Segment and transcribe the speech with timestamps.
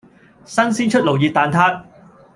[0.45, 1.85] 新鮮出爐熱蛋撻